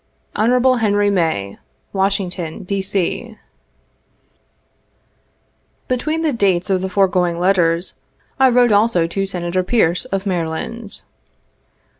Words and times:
"Hon. 0.35 0.79
Henry 0.79 1.11
May, 1.11 1.59
Washington, 1.93 2.63
D. 2.63 2.81
C" 2.81 3.21
70 3.23 3.39
Between 5.87 6.23
the 6.23 6.33
dates 6.33 6.71
of 6.71 6.81
the 6.81 6.89
foregoing 6.89 7.37
letters, 7.39 7.93
I 8.39 8.49
wrote 8.49 8.71
also 8.71 9.05
to 9.05 9.27
Senator 9.27 9.61
Pearce, 9.61 10.05
of 10.05 10.25
Maryland. 10.25 11.03